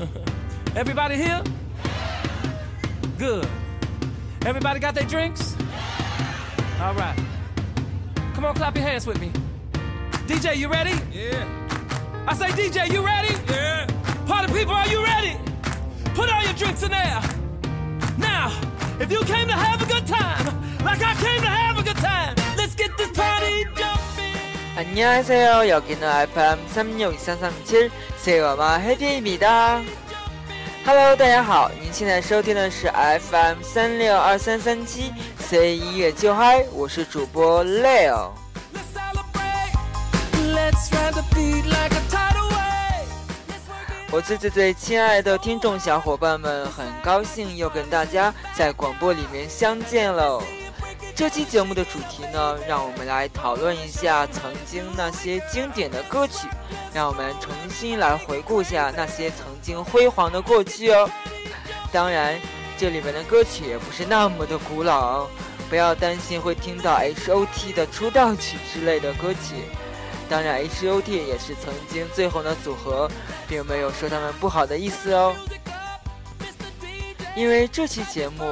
[0.76, 1.42] Everybody here?
[3.18, 3.46] Good.
[4.46, 5.56] Everybody got their drinks?
[6.80, 7.18] All right.
[8.34, 9.30] Come on, clap your hands with me.
[10.26, 10.94] DJ, you ready?
[11.12, 12.24] Yeah.
[12.26, 13.34] I say, DJ, you ready?
[13.48, 13.86] Yeah.
[14.26, 15.36] Party people, are you ready?
[16.14, 17.20] Put all your drinks in there.
[18.18, 18.48] Now,
[19.00, 20.46] if you came to have a good time,
[20.84, 23.99] like I came to have a good time, let's get this party jumping.
[24.77, 25.69] 안녕하세요.
[25.69, 29.81] 여기는 FM 3623337 세워마 헤디입니다.
[30.85, 38.33] Hello，大家好，您现在收听的是 FM 三六二三三七 C 音乐就嗨，我是主播 Leo。
[38.73, 39.73] Let's celebrate.
[40.53, 43.07] Let's ride the beat like a tidal wave.
[43.47, 44.11] Let's work it.
[44.11, 50.43] 我最最最亲爱的听众小伙伴们，很高兴又跟大家在广播里面相见喽。
[51.20, 56.48] 这期节目的主题呢，让我们来讨论一下曾经那些经典的歌曲，
[56.94, 61.06] 让我们重新来回顾一下那些曾经辉煌的过去哦。
[61.92, 62.40] 当然，
[62.78, 65.26] 这里面的歌曲也不是那么的古老，
[65.68, 69.56] 不要担心会听到 H.O.T 的出道曲之类的歌曲。
[70.26, 73.10] 当然，H.O.T 也是曾经最红的组合，
[73.46, 75.34] 并没有说他们不好的意思哦。
[77.40, 78.44] 因为这期节目，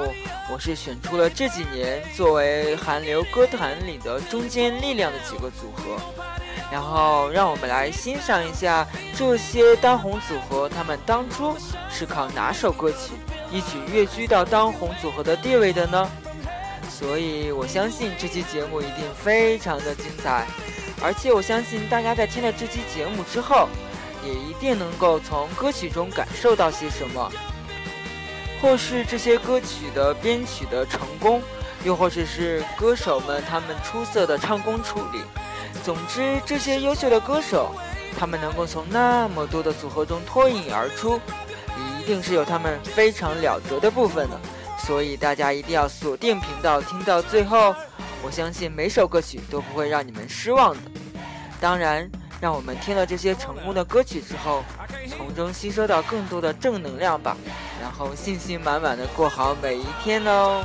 [0.50, 6.00] 我是选出了这几年作为韩流歌坛里的中坚力量的几个组合，
[6.72, 11.54] 然后让我们来欣赏一下这些当红组合，他们当初
[11.90, 13.12] 是靠哪首歌曲
[13.52, 16.10] 一举跃居到当红组合的地位的呢？
[16.88, 20.46] 所以我相信这期节目一定非常的精彩，
[21.02, 23.68] 而且我相信大家在听了这期节目之后，
[24.24, 27.30] 也一定能够从歌曲中感受到些什么。
[28.60, 31.42] 或是这些歌曲的编曲的成功，
[31.84, 35.20] 又或者是歌手们他们出色的唱功处理。
[35.84, 37.74] 总之，这些优秀的歌手，
[38.18, 41.20] 他们能够从那么多的组合中脱颖而出，
[42.00, 44.38] 一定是有他们非常了得的部分的。
[44.78, 47.74] 所以大家一定要锁定频道，听到最后。
[48.20, 50.80] 我相信每首歌曲都不会让你们失望的。
[51.60, 52.10] 当然，
[52.40, 54.62] 让我们听了这些成功的歌曲之后，
[55.08, 57.36] 从中吸收到更多的正能量吧。
[57.80, 60.64] 然后信心满满的过好每一天哦。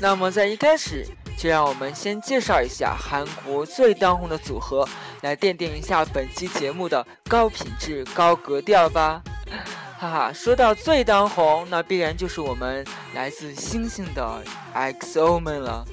[0.00, 1.06] 那么在一开始，
[1.44, 4.88] 就让我们先介绍一下韩国最当红的组合，
[5.20, 9.22] 来奠定一下本期节目的高品质、高格调吧。
[10.00, 14.42] 哈哈，说到最当红，那必然就是我们来自星星的
[14.74, 15.84] XO 们了。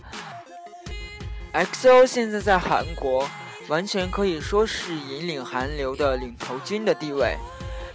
[1.51, 3.29] XO 现在在韩国，
[3.67, 7.35] 完全可以说是引领韩流的领头军的地位，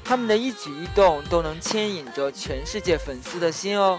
[0.04, 3.98] 他们的一举一动都能牵引着全世界粉丝的心哦。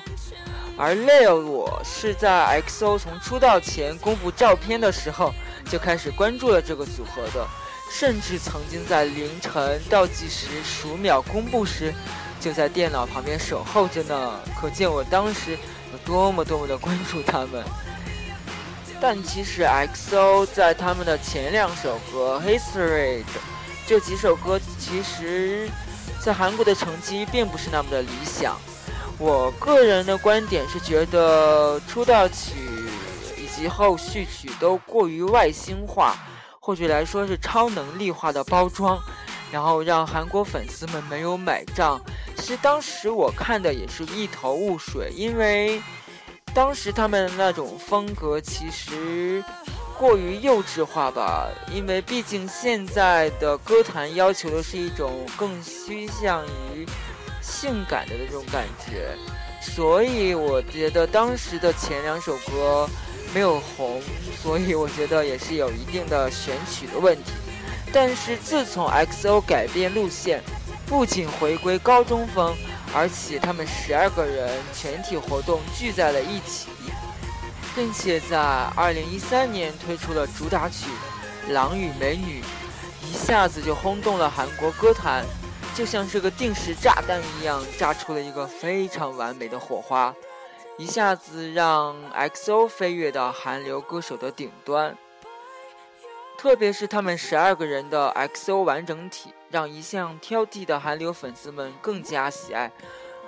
[0.80, 5.34] 而 Leo 我是在 XO 从出道前公布照片的时候
[5.72, 7.48] 就开始关注了这个组合的，
[7.92, 11.92] 甚至曾经在凌晨倒计时数秒公布时，
[12.40, 14.40] 就在电脑旁边守候着呢。
[14.62, 15.58] 可见我当时
[15.92, 17.64] 有多么多么的关注他们。
[19.02, 23.20] 但其实 XO 在他们的前两首歌《History》
[23.88, 25.68] 这几首歌，其实
[26.24, 28.56] 在韩国的成绩并不是那么的理想。
[29.20, 32.54] 我个人的观点是觉得出道曲
[33.36, 36.16] 以及后续曲都过于外星化，
[36.60, 39.00] 或者来说是超能力化的包装，
[39.52, 42.00] 然后让韩国粉丝们没有买账。
[42.36, 45.82] 其实当时我看的也是一头雾水，因为
[46.54, 49.44] 当时他们那种风格其实
[49.98, 56.86] 过于幼稚化吧，因为毕竟现在的歌坛要求的是一种更趋向于。
[57.48, 59.16] 性感的那种感觉，
[59.62, 62.88] 所以我觉得当时的前两首歌
[63.34, 64.02] 没有红，
[64.44, 67.32] 所以我觉得也是有一定的选曲的问题。
[67.94, 70.44] 但是自从 XO 改变路线，
[70.86, 72.54] 不仅回归高中风，
[72.94, 76.68] 而且他们十二个人全体活动聚在了一起，
[77.74, 78.38] 并且在
[78.76, 80.88] 二零一三年推出了主打曲
[81.54, 82.42] 《狼与美女》，
[83.10, 85.26] 一下子就轰动了韩国歌坛。
[85.78, 90.12] 就像是个定时炸弹一样，炸出了一个非常完美的火花，
[90.76, 94.98] 一下子让 XO 飞跃到韩流歌手的顶端。
[96.36, 102.72] 特别是他们十二个人的 XO 完整体，让一向挑剔的韩流粉丝们更加喜爱，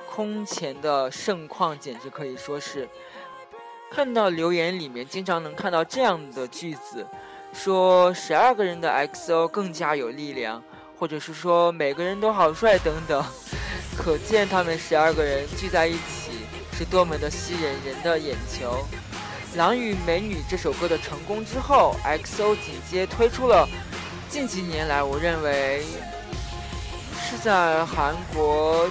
[0.09, 2.89] 空前的盛况简直可以说是。
[3.91, 7.05] 看到留言里面经常能看到这样的句子，
[7.53, 10.63] 说十二个人的 XO 更加有力量。
[10.99, 13.23] 或者是说每个人都好帅等等，
[13.97, 16.45] 可见他们十二个人聚在一起
[16.77, 18.85] 是多么的吸引人的眼球。
[19.57, 23.65] 《狼与美女》这首歌的成功之后，XO 紧接推出了
[24.29, 25.85] 近几年来我认为
[27.23, 28.85] 是在韩国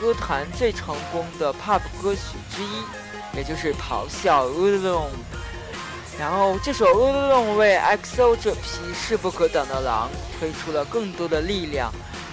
[0.00, 2.20] 歌坛最成功的 Pop 歌曲
[2.50, 4.80] 之一，也就是《咆哮 Ulong》。
[6.18, 10.08] 然后这首《Ulong》为 XO 这匹势不可挡的狼
[10.40, 11.92] 推出了更多的力量，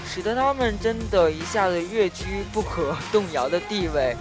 [0.09, 4.15] 使得他们真的一下子跃居不可动摇的地位。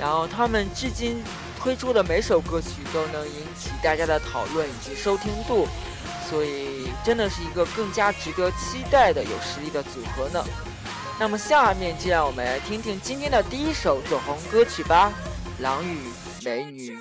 [0.00, 1.22] 然后他们至今。
[1.62, 5.68] 推出的每首歌曲都能引起大家的讨论以及收听度，
[6.28, 10.44] 所以真的是一个更加值得期待的有实力的组合呢。
[11.20, 15.12] 那么下面就让我们来听听今天的第一首走红歌曲吧，
[15.62, 15.98] 《狼与
[16.44, 16.96] 美女》。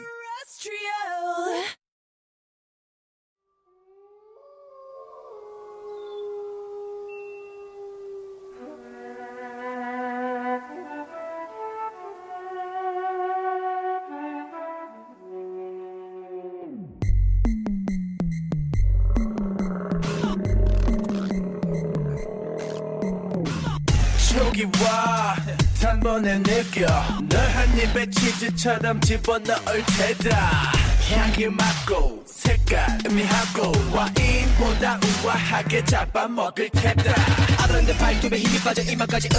[26.82, 26.88] 느껴
[27.30, 30.72] 널한 입에 치즈처럼 집어넣을 테다.
[31.12, 37.14] 향기 맡고 색깔 의미하고 와인보다 우아하게 잡아먹을 테다.
[37.60, 39.38] 아른데 발톱에 힘이 빠져 이마까지 으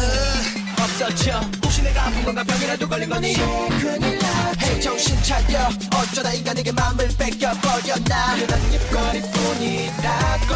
[0.80, 1.40] 없어져.
[1.64, 3.34] 혹시 내가 아픈 건가 병이라도 걸린 거니?
[3.34, 5.68] 큰일 나지 정신 차려.
[5.96, 8.36] 어쩌다 인간에게 마음을 뺏겨버렸나.
[8.46, 10.54] 난 입거리뿐이라고.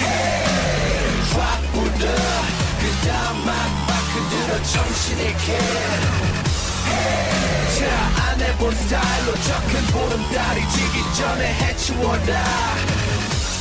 [0.00, 0.50] Hey
[1.32, 2.49] 확 울어
[5.00, 5.58] 정신있게
[7.78, 7.80] 자
[8.32, 12.44] 안해본 스타일로 적은 보름달이 지기 전에 해치워라.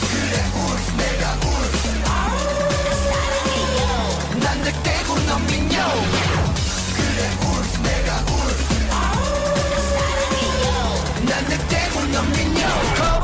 [0.01, 1.87] 그래 울프 내가 울프
[4.39, 5.77] 난 늑대고 넌 민요.
[6.95, 8.69] 그래 울프 내가 울프
[11.25, 13.18] 난 늑대고 넌 민요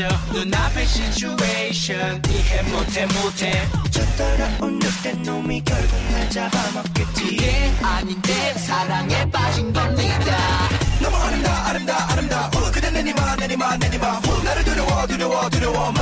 [0.00, 3.68] 빠져 눈앞의 시츄에이션 이해 못해 못해.
[3.90, 7.24] 저 따라온 늑대 놈이 결국 날 잡아먹겠지.
[7.26, 10.68] 이게 아닌데 사랑에 빠진 겁니다.
[11.02, 14.06] 너무 아름다 아름다 아름다워 그대 내니마 내니마 내니마.
[14.20, 16.00] 후 나를 두려워 두려워 두려워 마.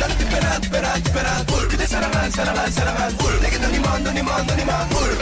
[0.00, 1.68] 나는 특별한 특별한 특별한 울.
[1.68, 3.40] 그대 사랑한 사랑한 사랑한 울.
[3.40, 5.18] 내게 눈이 먼 눈이 먼 눈이 먼울.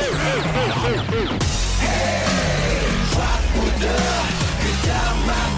[3.15, 3.89] 확 묻어.
[4.61, 5.58] 그 다음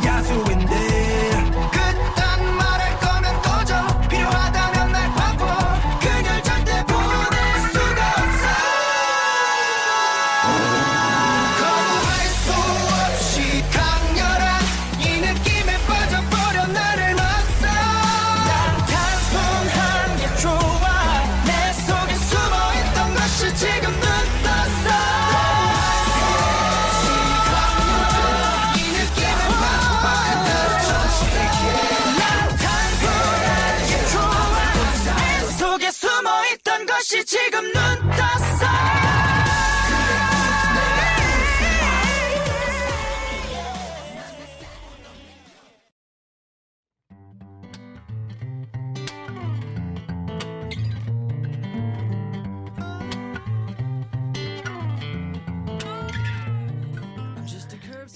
[0.00, 0.51] to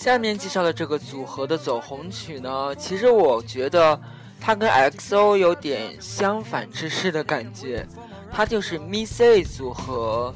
[0.06, 4.00] 下面介绍的这个组合的走红曲呢，其实我觉得
[4.40, 7.84] 它跟 XO 有点相反之势的感觉，
[8.30, 10.32] 它就是 Miss A 组合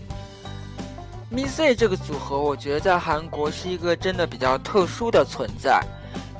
[1.32, 5.80] Missy 这个组合，我觉得在韩国是一个真的比较特殊的存在。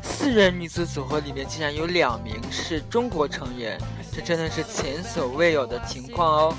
[0.02, 3.78] 四人女子组合里面竟然有两名是中国成员，
[4.10, 6.54] 这真的是前所未有的情况哦。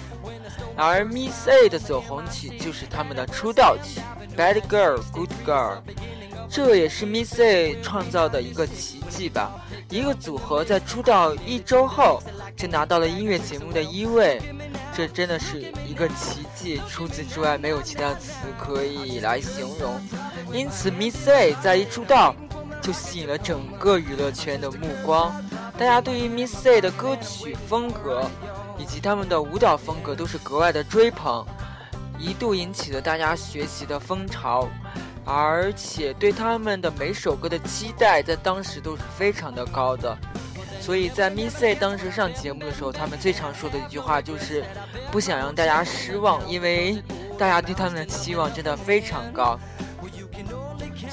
[0.77, 3.99] 而 Missy 的走红曲就是他们的出道曲
[4.37, 5.75] 《Bad Girl Good Girl》，
[6.51, 9.49] 这也是 Missy 创造的一个奇迹吧。
[9.89, 12.21] 一个组合在出道一周后
[12.57, 14.41] 就拿到了音乐节目的一位。
[14.93, 19.97] 这真的是一个奇迹，除此之外没有其他词可以来形容。
[20.51, 22.35] 因此，Missy 在一出道
[22.81, 25.33] 就吸引了整个娱乐圈的目光，
[25.77, 28.29] 大家对于 Missy 的歌曲风格
[28.77, 31.45] 以及他们的舞蹈风格都是格外的追捧，
[32.19, 34.67] 一度引起了大家学习的风潮，
[35.25, 40.17] 而且对他们的每首歌的期待在当时都是非常的高的。
[40.79, 44.63] 所以在 Missy 当时上节目的时候，他们最常说的一句话就是
[45.11, 47.01] 不想让大家失望，因为
[47.37, 49.59] 大家对他们的期望真的非常高。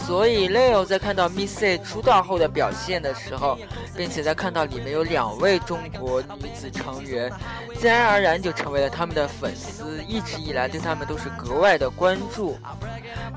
[0.07, 3.59] 所以 Leo 在看到 Missy 出道后的表现的时候，
[3.97, 7.31] 并且在看到里面有两位中国女子成员，
[7.79, 12.57] 自然而然就成为了他们的粉丝，一直以来对他们都是格外的关注。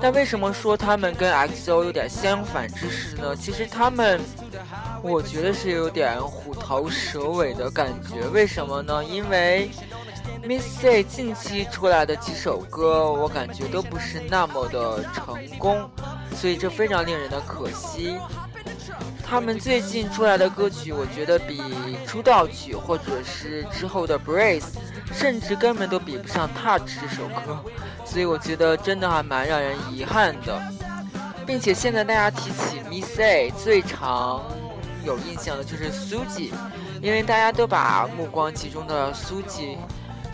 [0.00, 3.36] 但为什么说他们跟 XO 有点相反之势呢？
[3.36, 4.20] 其实他们。
[5.04, 9.04] 我觉得是有点虎头蛇尾的感觉，为什么呢？
[9.04, 9.68] 因为
[10.46, 15.90] Missy 近期出来的几首歌，我感觉都不是那么的成功，
[16.34, 18.16] 所以这非常令人的可惜。
[19.24, 21.62] 他们最近出来的歌曲，我觉得比
[22.06, 24.74] 出道曲或者是之后的 Brace，
[25.12, 27.58] 甚至根本都比不上 Touch 这首歌，
[28.04, 30.60] 所以我觉得真的还蛮让人遗憾的。
[31.46, 33.18] 并且现在大家提起 miss
[33.62, 34.42] 最常。
[35.04, 36.54] 有印象的就是苏吉，
[37.00, 39.76] 因为大家都把目光集中到了苏吉，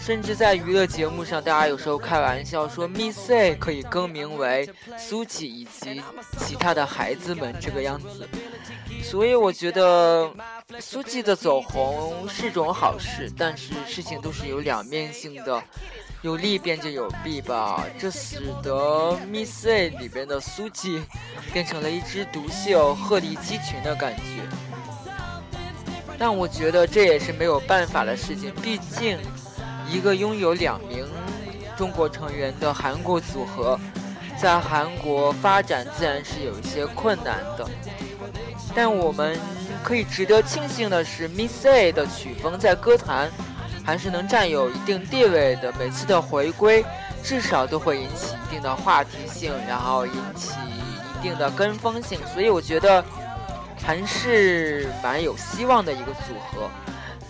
[0.09, 6.03] 甚至在娱乐节目上，大家有时候开玩笑说 Missy 可以更名为苏吉以及
[6.39, 8.27] 其他的孩子们这个样子。
[9.03, 10.33] 所以我觉得
[10.81, 15.63] 苏吉的走红是种好事，但是事情都是有两面性的，
[16.23, 17.85] 有利便就有弊吧。
[17.99, 21.03] 这使得 Missy 里边的苏吉
[21.53, 24.23] 变成了一只独秀、鹤立鸡群的感觉。
[26.21, 29.19] 但我觉得这也是没有办法的事情，毕竟
[29.89, 31.07] 一个拥有两名
[31.77, 33.79] 中国成员的韩国组合，
[34.41, 37.67] 在韩国发展自然是有一些困难的。
[38.75, 39.39] 但我们
[39.83, 43.31] 可以值得庆幸的是，Missy 的曲风在歌坛
[43.85, 45.73] 还是能占有一定地位的。
[45.79, 46.85] 每次的回归，
[47.23, 50.53] 至少都会引起一定的话题性，然后引起
[51.19, 52.19] 一定的跟风性。
[52.33, 53.05] 所以我觉得。
[53.81, 56.69] 还是蛮有希望的一个组合，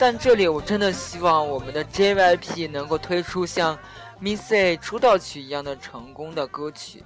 [0.01, 3.77] 但这里我真的希望我们的 JYP 能够推出像
[4.23, 7.03] Missy 出道曲一样的成功的歌曲，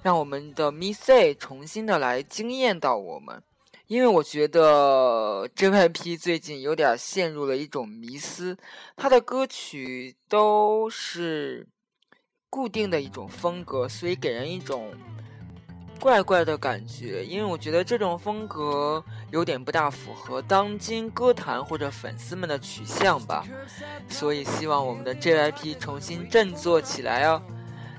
[0.00, 3.42] 让我们的 Missy 重新的来惊艳到我们。
[3.88, 8.56] 因为我觉得 JYP 最近有点陷入了一种迷思，
[8.94, 11.66] 他的歌曲都是
[12.48, 14.94] 固定的一种风格，所以给人一种。
[16.00, 23.44] 怪怪的感觉，因为我觉得这种风格有点不大符合当今歌坛或者粉丝们的取向吧，
[24.08, 27.42] 所以希望我们的 JYP 重新振作起来哦。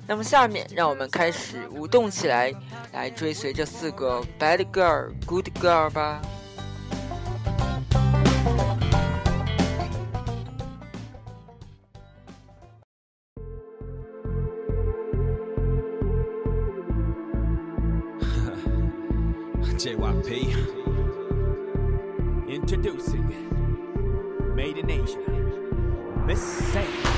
[0.05, 2.53] 那么下面让我们开始舞动起来，
[2.93, 6.21] 来追随这四个 Bad Girl Good Girl 吧。
[19.77, 20.57] JYP.
[22.49, 23.27] Introducing
[24.55, 25.19] Made in Asia,
[26.25, 27.16] Miss Sam.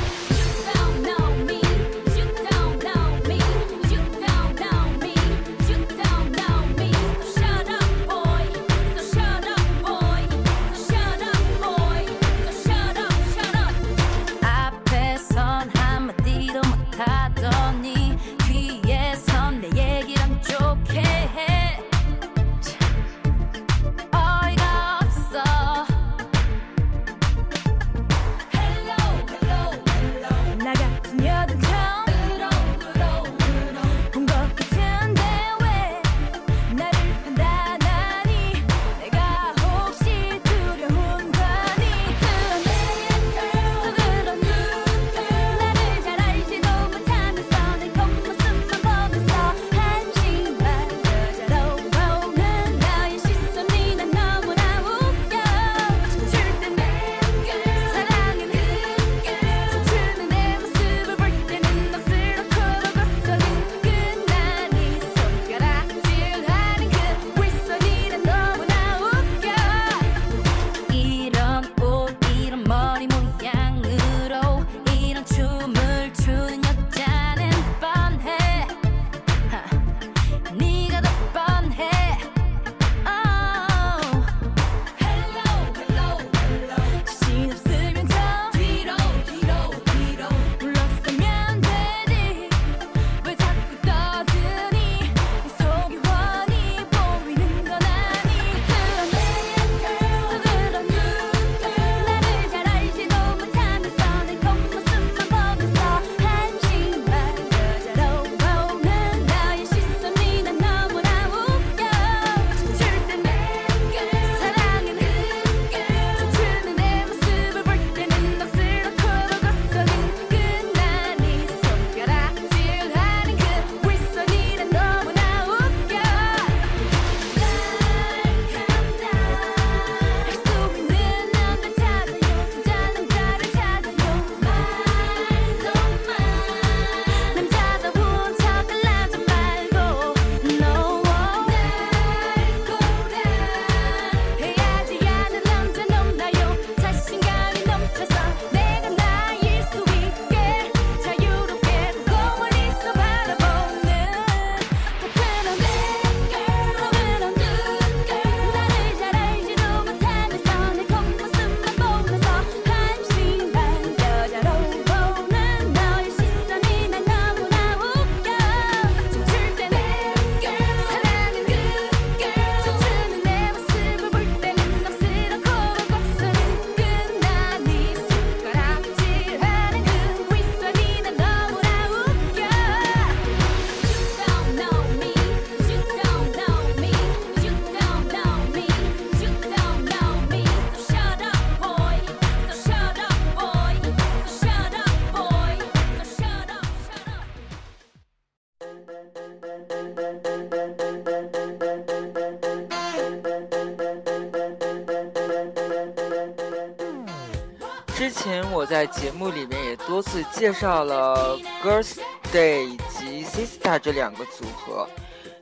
[208.91, 211.97] 节目里面也多次介绍了 Girls
[212.31, 214.87] Day 以及 Sista 这两个组合。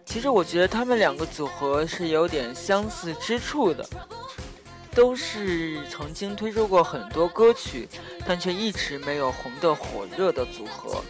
[0.06, 3.88] 其实我觉得他们两个组合是有点相似之处的，
[4.94, 7.88] 都是曾经推出过很多歌曲，
[8.26, 11.04] 但却一直没有红的火热的组合。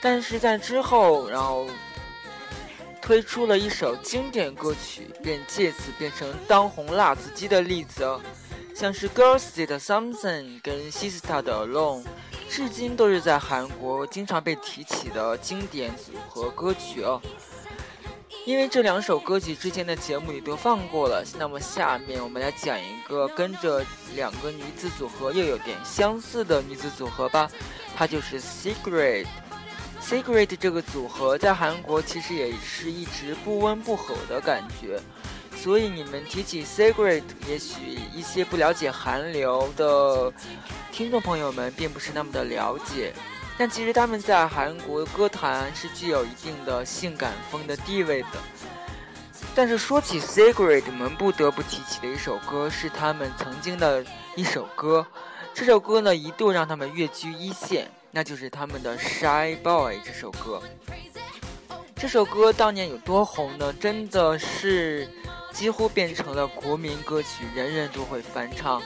[0.00, 1.66] 但是在之后，然后
[3.00, 8.06] 推出了一首经典歌曲，便借此变成当红辣子鸡的例子。
[8.78, 12.04] 像是 Girls Did Something 跟 Sista 的 Alone，
[12.46, 17.18] 至今都是在韩国经常被提起的经典组合歌曲哦。
[18.44, 23.82] 因为这两首歌曲之前的节目里都放过了，那么下面我们来讲一个跟着
[24.14, 27.50] 两个女子组合又有点相似的女子组合吧，
[27.96, 29.26] 它就是 Secret。
[30.02, 35.00] Secret 这个组合在韩国其实也是一直不温不火的感觉。
[35.56, 40.32] 所以你们提起 Secret，也许一些不了解韩流的
[40.92, 43.12] 听众朋友们并不是那么的了解，
[43.58, 48.28] 但其实他们在韩国歌坛是具有一定的性感风的地位的。
[49.56, 54.04] 但是说起 Secret，我们不得不提起的一首歌是他们曾经的
[54.36, 55.04] 一首歌，
[55.52, 60.62] 这首歌呢一度让他们跃居一线，那就是他们的 Shy Boy 这首歌。
[61.96, 63.72] 这首歌当年有多红呢？
[63.72, 65.08] 真的是。
[65.56, 68.82] 几乎变成了国民歌曲，人人都会翻唱。《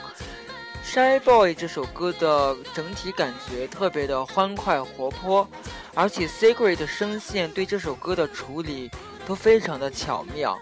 [0.85, 5.48] Shy Boy》这首歌的整体感觉特别的欢快活泼，
[5.94, 8.88] 而且 Secret 的声线对这首歌的处理
[9.26, 10.56] 都非常的巧妙。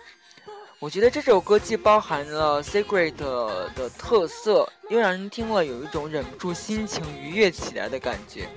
[0.79, 8.49] 我觉得这首歌既包含了 Secret 的特色，又让人听了有一种忍不住心情愉悦起来的感觉。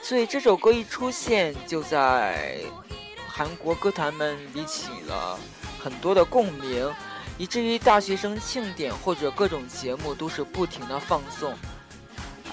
[0.00, 2.60] 所以这首歌一出现，就在
[3.28, 5.38] 韩国歌坛们里起了。
[5.84, 6.90] 很多的共鸣，
[7.36, 11.54] 以至于大学生庆典或者各种节目都是不停的放送，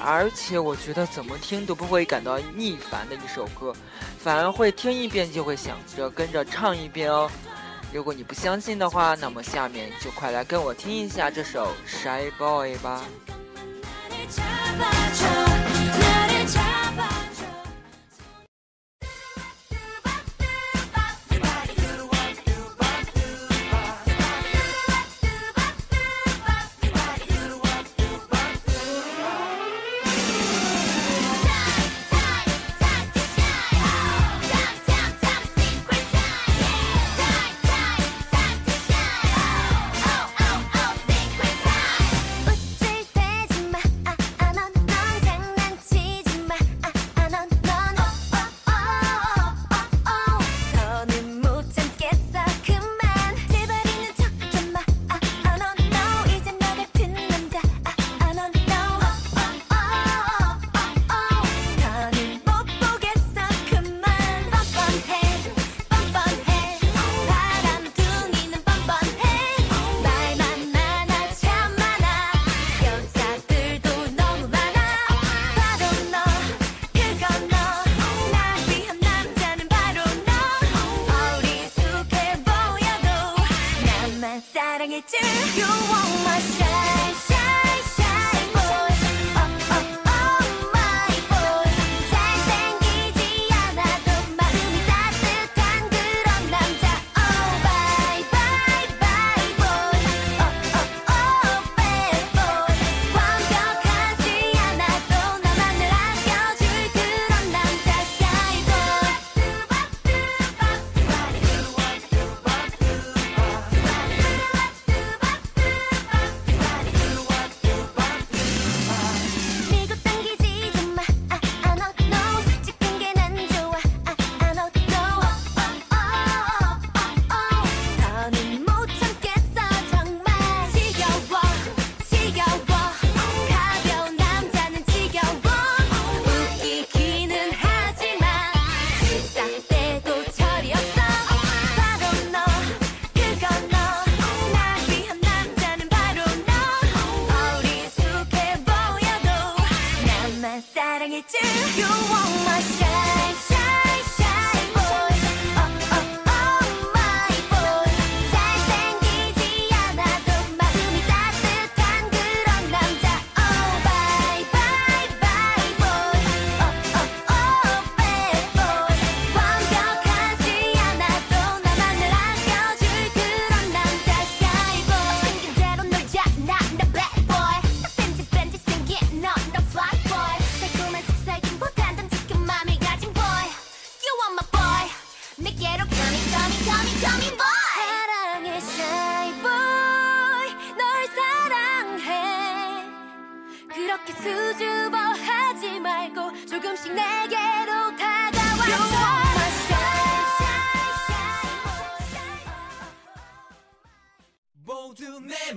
[0.02, 3.74] 而且我觉得怎么听都不会感到腻烦的一首歌，
[4.20, 7.32] 反而会听一遍就会想着跟着唱一遍哦。
[7.94, 13.02] 如果你不相信的话，那么下面就快来跟我听一下这首《Shy Boy》吧。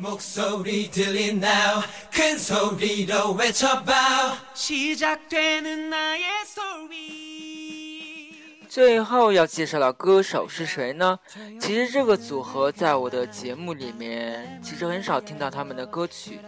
[0.03, 1.81] 목소리 들리나요
[2.13, 7.99] 큰 소리로 외쳐봐 시작되는 나의 스토리
[8.69, 11.17] 最后要介绍的歌手是谁呢？
[11.59, 16.39] 其实这个组合在我的节目里面其实很少听到他们的歌曲，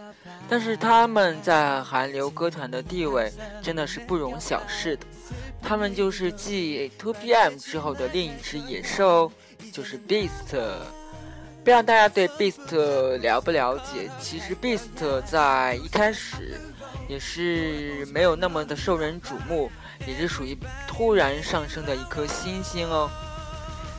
[0.48, 5.04] 但是他们在韩流歌坛的地位真的是不容小视的。
[5.60, 9.32] 他们就是继 2PM 之后的另一只野兽，
[9.72, 10.54] 就是 Beast。
[11.67, 14.09] 不知道大家对 Beast 了不了解？
[14.21, 16.57] 其实 Beast 在一开始
[17.09, 19.69] 也是没有那么的受人瞩目。
[20.07, 23.09] 也是属于突然上升的一颗星星哦。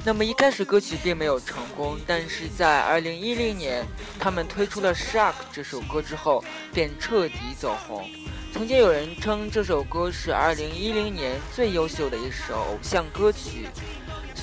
[0.02, 3.85] 那么一开始歌曲并没有成功，但是在2010年
[4.18, 8.09] 他们推出了《Shark》这首歌之后，便彻底走红。
[8.50, 13.68] 曾经有人称这首歌是2010年最优秀的一首偶像歌曲，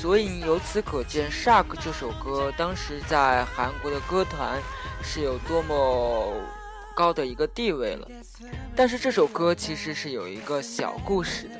[0.05, 4.61] 所以由此可见，《Shark》这首歌当时在韩国的歌坛
[5.01, 6.31] 是有多么
[6.95, 8.07] 高的一个地位了。
[8.75, 11.55] 但是这首歌其实是有一个小故事的，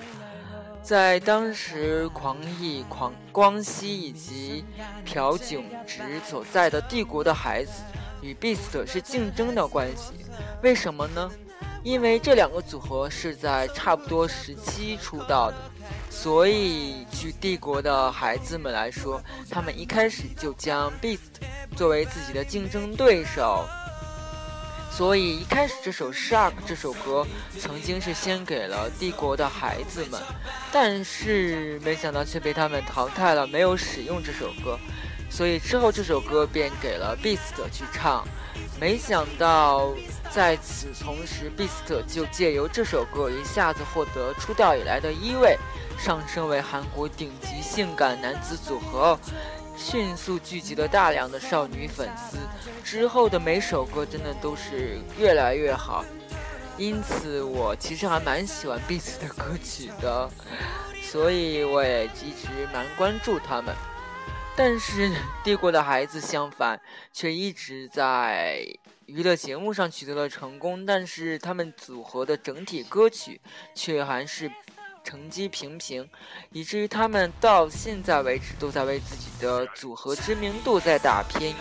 [0.84, 4.63] 在当时狂艺、狂光熙以及
[5.03, 7.81] 朴炯植所在的帝国的孩子
[8.21, 10.13] 与 Beast 是竞争的关系，
[10.62, 11.31] 为什么呢？
[11.86, 15.58] 因为这两个组合是在差不多时期出道的，
[16.10, 19.21] 所以据帝国的孩子们来说，
[19.52, 21.19] 他们一开始就将 Beast
[21.76, 23.63] 作为自己的竞争对手。
[24.91, 27.24] 所以一开始这首《Shark》这首歌
[27.60, 30.19] 曾经是献给了帝国的孩子们，
[30.71, 34.80] 但是没想到却被他们淘汰了，没有使用这首歌。
[35.30, 38.28] 所以之后这首歌便给了 Beast 去唱。
[38.80, 39.93] 没想到
[40.31, 45.57] 在此同时，Beast 就借由这首歌一下子获得出道以来的一位，
[45.97, 49.17] 上升为韩国顶级性感男子组合。
[49.77, 52.38] 迅速聚集了大量的少女粉丝，
[52.81, 56.03] 之后的每首歌真的都是越来越好，
[56.77, 60.29] 因此我其实还蛮喜欢 Beast 的歌曲的，
[61.01, 63.75] 所以我也一直蛮关注他们。
[64.55, 65.11] 但是
[65.43, 66.79] 帝国的孩子相反，
[67.11, 68.65] 却一直在
[69.05, 73.39] 娱乐节目上取得了成功，但是他们组合的整体歌曲
[73.73, 74.51] 却还是。
[75.07, 76.09] 成绩平平，
[76.51, 81.53] 以至于他们到现在为止都在为自己的组合知名度在打拼。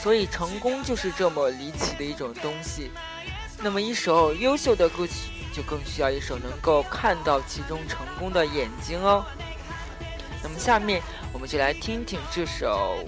[0.00, 2.90] 所以，成功就是这么离奇的一种东西。
[3.62, 9.24] 那么，一首优秀的歌曲就更需要一首能够看到其中成功的眼睛哦。
[10.43, 11.01] 那么，下面
[11.33, 13.03] 我们就来听听这首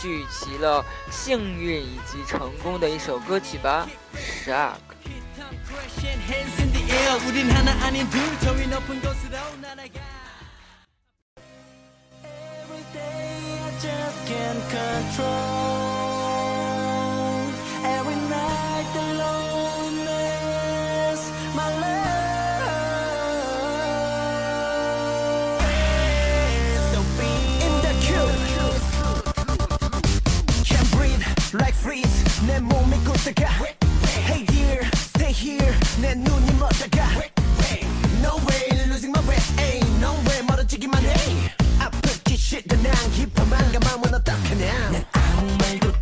[0.00, 3.88] 聚集了幸运以及成功的一首歌曲吧，《
[4.46, 4.74] Shark》。
[6.28, 10.00] hands in the air 우린 하나 아닌 둘 저위 높은 곳으로 날아가
[12.22, 15.82] Every day I just can't control
[17.84, 19.06] Every night the
[31.54, 33.48] like freeze 내 몸이 굳다가
[34.26, 37.08] Hey dear stay here 내 눈이 멀다가
[38.22, 41.14] No way losing my way ain't no way 멀어지기만 해
[41.78, 45.95] 아프기 싫다 난 깊어만 감하면 어떡하냐 난 아무 말도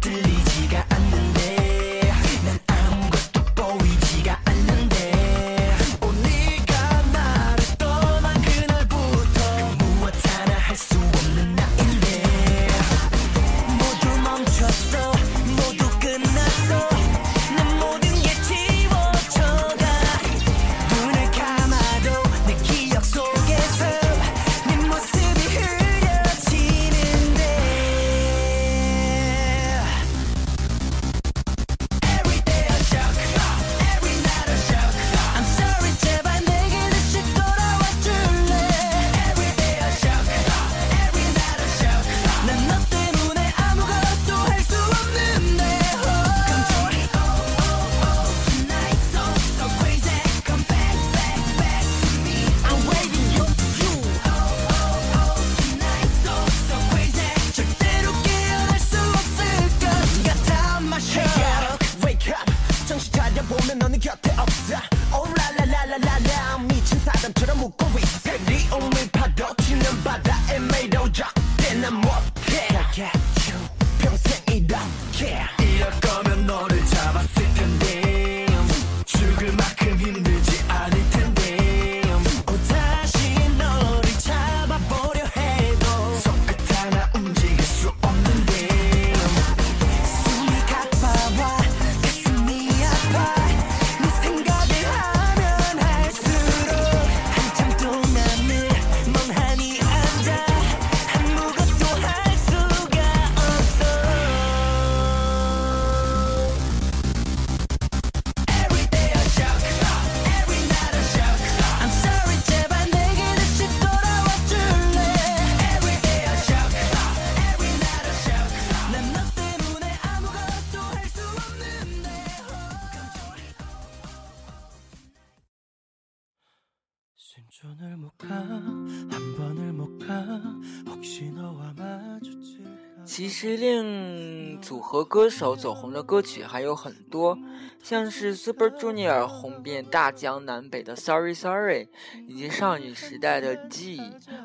[133.05, 137.37] 其实令组合歌手走红的歌曲还有很多，
[137.83, 141.87] 像是 Super Junior 红遍大江南北的 Sorry Sorry，
[142.27, 144.01] 以及少女时代的 G，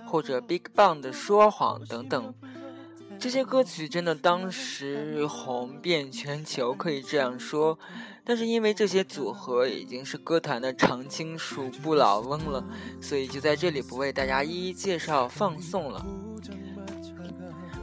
[0.06, 2.34] 或者 Big Bang 的说谎等等。
[3.18, 7.78] 这些歌曲真的当时红遍全球，可以这样说。
[8.30, 12.64] 但是因为这些组合已经是歌坛的常青树、不老翁了，
[13.00, 16.06] 所以就在这里不为大家一一介绍、放送了。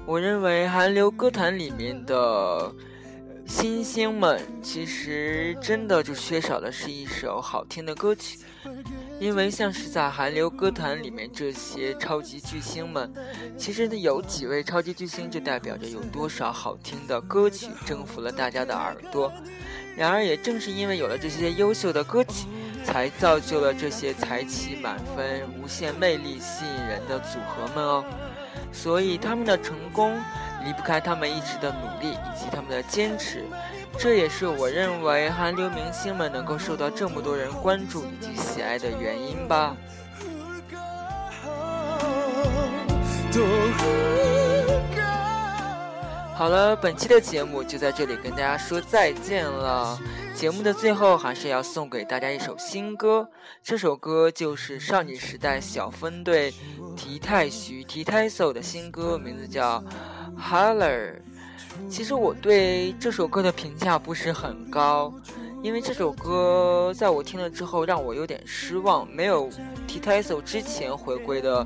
[0.06, 2.74] 我认为韩流歌坛里面的
[3.46, 8.40] 新星们，其实真的就缺少的是一首好听的歌曲。
[9.20, 13.12] 因为像是在韩流歌坛里面这些超级巨星们，
[13.58, 19.30] 其实呢有几位超级巨星，就代表着有多少好听的歌曲征服了大家的耳朵。
[19.98, 22.46] 然而也正是因为有了这些优秀的歌曲，
[22.86, 28.06] 才造就了这些才气满分、无限魅力吸引人的组合们哦。
[28.72, 30.16] 所以他们的成功
[30.64, 33.44] 离不开他们一直的努力以及他们的坚持。
[33.98, 39.76] 这也是我认为韩流明星们能够受到这么多人关注以及喜爱的原因吧。
[46.38, 50.00] 好了，本期的节目就在这里跟大家说再见了。
[50.36, 53.28] 节目的最后还是要送给大家一首新歌，
[53.64, 56.54] 这首歌就是少女时代小分队
[56.96, 59.84] 提太徐提太 so 的新歌，名字叫
[60.40, 61.14] 《Holler》。
[61.90, 65.12] 其实我对这首歌的评价不是很高，
[65.64, 69.50] 因为这首歌在我听了之后让我有点失望，没有
[69.88, 71.66] T T S O 之前回归的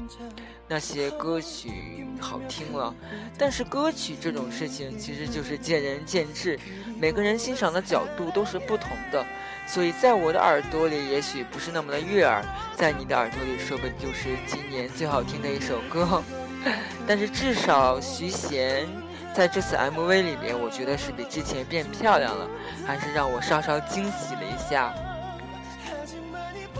[0.71, 2.95] 那些歌曲好听了。
[3.37, 6.57] 但是歌曲这种事情其实就是见仁见智，
[6.97, 9.25] 每个人欣赏的角度都是不同的，
[9.67, 12.41] 所以在我的耳朵里也许不是那么的悦耳，
[12.77, 16.23] 在你的耳朵里说不定就是今年最好听的一首歌。
[17.05, 18.87] 但是至少徐贤。
[19.33, 22.45] 在这次 MV 里面，我觉得是比之前变漂亮了，
[22.85, 24.93] 还是让我稍稍惊喜了一下。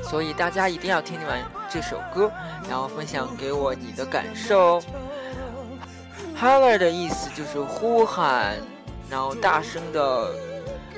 [0.02, 2.32] 所以大家一定要听完这首歌，
[2.70, 4.82] 然后分享给我你的感受。
[6.40, 8.58] Holler 的意思就是呼喊，
[9.10, 10.34] 然后大声的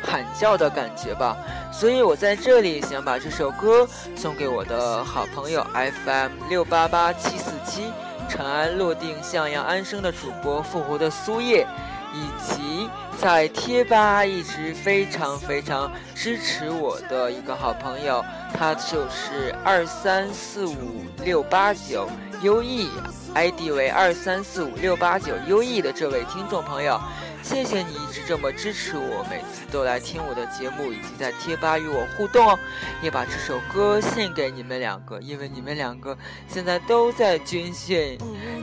[0.01, 1.37] 喊叫的感觉吧。
[1.71, 5.65] 所以我在这里想把这首歌送给我的好朋友
[6.05, 7.91] FM 六八八七四七。
[8.29, 11.67] 尘埃落定，向阳安生的主播复活的苏叶，
[12.13, 12.87] 以及
[13.19, 18.23] 在贴吧一直非常非常支持我的一个好朋友，
[18.53, 22.07] 他就是二三四五六八九
[22.41, 22.89] 优异
[23.33, 26.99] ，ID 为二三四五六八九优异的这位听众朋友。
[27.43, 32.57] 谢谢你一直这么支持我，每次都来听我的节目，以及在贴吧与我互动哦。
[33.01, 38.17] 也把这首歌献给你们两个，因为你们两个现在都在军训。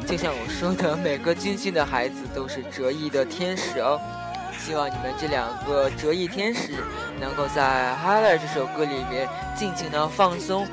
[0.09, 4.01] 就像我说的，每个军训的孩子都是折翼的天使哦。
[4.59, 6.73] 希望你们这两个折翼天使
[7.21, 10.67] 能够在《Hello》这首歌里面尽情的放松，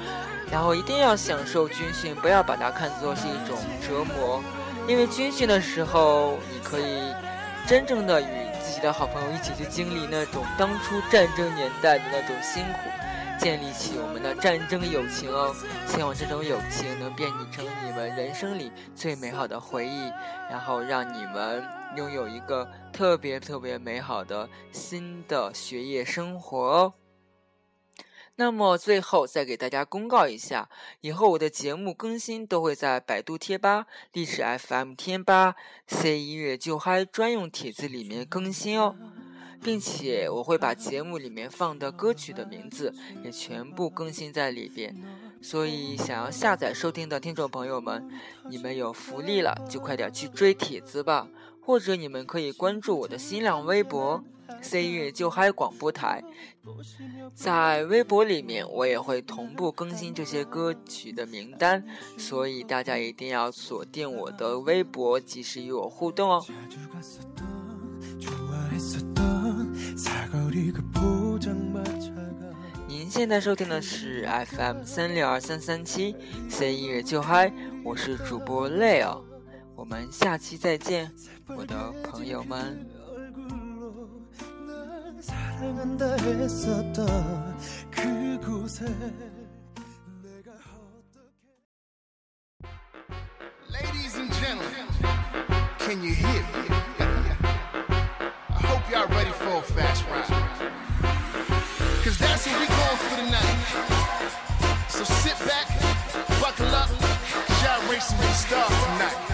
[0.50, 4.42] 然后一定要享受军训，不要把它看作是一种折磨。
[4.88, 7.14] 因为军训的时候，你可以。
[7.68, 8.26] 真正的与
[8.62, 12.80] 自己的好朋友一起去经历那种当初战争年代的那种辛苦，
[13.38, 15.54] 建立起我们的战争友情哦。
[15.86, 20.10] 希望这种友情能变成你们人生里最美好的回忆，
[20.50, 21.62] 然后让你们
[21.98, 26.94] 拥有一个特别特别美好的新的学业生活哦。
[28.40, 30.70] 那么最后再给大家公告一下，
[31.02, 35.56] 以后我的节目更新都会在百度贴吧、历史 FM 贴吧、
[35.88, 38.96] C 音乐就嗨专用帖子里面更新哦，
[39.64, 44.96] 并且我会把节目里面放的歌曲的名字也全部更新在里边。
[45.42, 48.08] 所以想要下载收听的听众朋友们，
[48.50, 51.28] 你们有福利了，就快点去追帖子吧，
[51.68, 54.24] 或者你们可以关注我的新浪微博。
[54.62, 56.24] C 音乐就嗨广播台，
[57.36, 61.84] 在微博里面我也会同步更新这些歌曲的名单，
[62.18, 66.46] 所以大家一定要锁定我的微博，及时与我互动哦。
[72.88, 76.16] 您现在收听的是 FM 三六二三三七
[76.50, 77.52] C 音乐就嗨，
[77.84, 79.22] 我是主播 Leo，
[79.76, 81.12] 我们下期再见，
[81.48, 82.86] 我的朋友们。
[93.70, 94.88] Ladies and gentlemen,
[95.80, 96.64] can you hear me?
[98.50, 100.28] I hope y'all ready for a fast ride.
[102.04, 103.58] Cause that's what we going for tonight.
[104.90, 105.68] So sit back,
[106.42, 106.90] buckle up,
[107.64, 109.27] y'all racing with the stars tonight.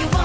[0.00, 0.19] You